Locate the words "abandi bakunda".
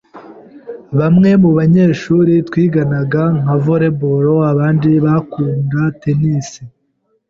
4.53-5.79